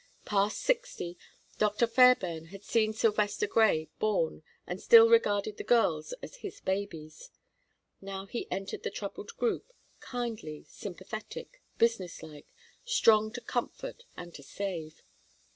Past 0.25 0.59
sixty, 0.59 1.15
Dr. 1.59 1.85
Fairbairn 1.85 2.45
had 2.45 2.63
seen 2.63 2.91
Sylvester 2.91 3.45
Grey 3.45 3.87
born, 3.99 4.41
and 4.65 4.81
still 4.81 5.07
regarded 5.07 5.57
the 5.57 5.63
girls 5.63 6.11
as 6.23 6.37
his 6.37 6.59
babies. 6.59 7.29
Now 8.01 8.25
he 8.25 8.49
entered 8.49 8.81
the 8.81 8.89
troubled 8.89 9.37
group, 9.37 9.71
kindly, 9.99 10.65
sympathetic, 10.67 11.61
business 11.77 12.23
like, 12.23 12.47
strong 12.83 13.31
to 13.33 13.41
comfort 13.41 14.05
and 14.17 14.33
to 14.33 14.41
save. 14.41 15.03